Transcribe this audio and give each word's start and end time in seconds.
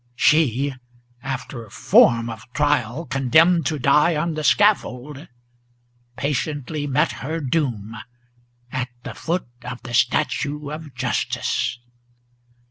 She, 0.15 0.73
after 1.21 1.69
form 1.69 2.27
of 2.27 2.51
trial 2.53 3.05
condemned 3.05 3.67
to 3.67 3.77
die 3.77 4.15
on 4.15 4.33
the 4.33 4.43
scaffold, 4.43 5.27
Patiently 6.17 6.87
met 6.87 7.11
her 7.11 7.39
doom 7.39 7.95
at 8.71 8.89
the 9.03 9.13
foot 9.13 9.45
of 9.63 9.83
the 9.83 9.93
statue 9.93 10.71
of 10.71 10.95
Justice. 10.95 11.77